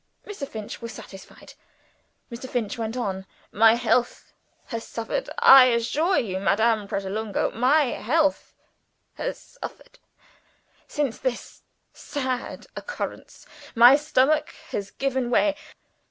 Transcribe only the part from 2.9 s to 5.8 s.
on. "My health has suffered I